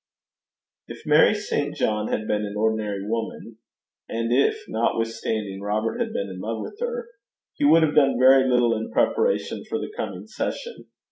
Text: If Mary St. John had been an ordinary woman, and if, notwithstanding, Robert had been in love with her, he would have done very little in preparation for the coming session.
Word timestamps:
If 0.87 1.05
Mary 1.05 1.35
St. 1.35 1.75
John 1.75 2.07
had 2.07 2.27
been 2.27 2.43
an 2.43 2.55
ordinary 2.57 3.07
woman, 3.07 3.57
and 4.09 4.33
if, 4.33 4.63
notwithstanding, 4.67 5.61
Robert 5.61 5.99
had 5.99 6.11
been 6.11 6.27
in 6.27 6.39
love 6.39 6.59
with 6.59 6.79
her, 6.79 7.07
he 7.53 7.65
would 7.65 7.83
have 7.83 7.93
done 7.93 8.17
very 8.17 8.49
little 8.49 8.75
in 8.75 8.89
preparation 8.89 9.63
for 9.63 9.77
the 9.77 9.93
coming 9.95 10.25
session. 10.25 10.87